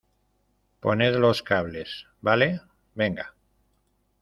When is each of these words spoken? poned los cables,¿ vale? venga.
poned 0.79 1.13
los 1.19 1.43
cables,¿ 1.43 2.07
vale? 2.21 2.61
venga. 2.95 3.35